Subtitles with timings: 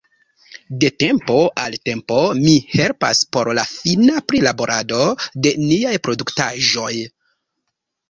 [0.83, 5.05] De tempo al tempo mi helpas por la fina prilaborado
[5.47, 6.93] de niaj produktaĵoj.